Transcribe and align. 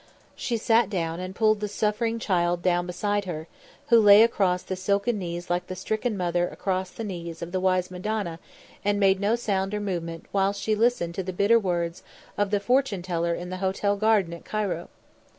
She 0.35 0.57
sat 0.57 0.89
down 0.89 1.19
and 1.19 1.35
pulled 1.35 1.59
the 1.59 1.67
suffering 1.67 2.17
child 2.17 2.63
down 2.63 2.87
beside 2.87 3.25
her, 3.25 3.47
who 3.89 3.99
lay 3.99 4.23
across 4.23 4.63
the 4.63 4.75
silken 4.75 5.19
knees 5.19 5.47
like 5.47 5.67
the 5.67 5.75
stricken 5.75 6.17
mother 6.17 6.47
across 6.47 6.89
the 6.89 7.03
knees 7.03 7.43
of 7.43 7.51
the 7.51 7.59
wise 7.59 7.91
Madonna 7.91 8.39
and 8.83 8.99
made 8.99 9.19
no 9.19 9.35
sound 9.35 9.75
or 9.75 9.79
movement 9.79 10.25
whilst 10.33 10.59
she 10.59 10.73
listened 10.73 11.13
to 11.13 11.21
the 11.23 11.31
bitter 11.33 11.59
words 11.59 12.01
of 12.35 12.49
the 12.49 12.59
fortune 12.59 13.03
teller 13.03 13.35
in 13.35 13.51
the 13.51 13.57
hotel 13.57 13.95
garden 13.95 14.33
at 14.33 14.43
Cairo. 14.43 14.89